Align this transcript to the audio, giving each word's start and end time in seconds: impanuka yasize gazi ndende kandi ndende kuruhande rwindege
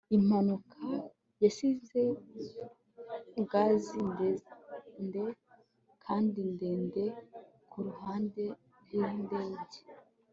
impanuka 0.17 0.79
yasize 1.43 2.01
gazi 3.51 3.99
ndende 5.05 5.23
kandi 6.03 6.39
ndende 6.53 7.03
kuruhande 7.71 8.43
rwindege 8.81 9.79